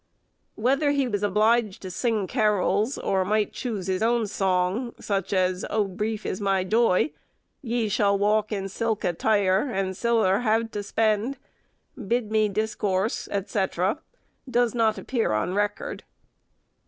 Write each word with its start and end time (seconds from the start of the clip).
Whether 0.55 0.89
he 0.89 1.07
was 1.07 1.21
obliged 1.21 1.83
to 1.83 1.91
sing 1.91 2.25
carols, 2.25 2.97
or 2.97 3.23
might 3.23 3.53
choose 3.53 3.85
his 3.85 4.01
own 4.01 4.25
song, 4.25 4.95
such 4.99 5.31
as, 5.31 5.63
"Oh! 5.69 5.83
brief 5.83 6.25
is 6.25 6.41
my 6.41 6.63
joy," 6.63 7.11
"Ye 7.61 7.87
shall 7.87 8.17
walk 8.17 8.51
in 8.51 8.67
silk 8.67 9.03
attire, 9.03 9.69
and 9.69 9.95
siller 9.95 10.39
ha' 10.39 10.67
to 10.71 10.81
spend," 10.81 11.37
"Bid 12.07 12.31
me 12.31 12.49
discourse," 12.49 13.29
&c., 13.45 13.65
does 14.49 14.73
not 14.73 14.97
appear 14.97 15.33
on 15.33 15.53
record. 15.53 16.03